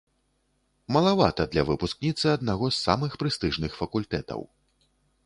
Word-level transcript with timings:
Малавата 0.95 1.45
для 1.55 1.65
выпускніцы 1.69 2.25
аднаго 2.37 2.65
з 2.71 2.77
самых 2.87 3.11
прэстыжных 3.25 3.71
факультэтаў. 3.83 4.41